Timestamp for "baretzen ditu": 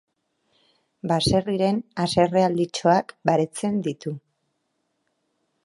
3.31-4.17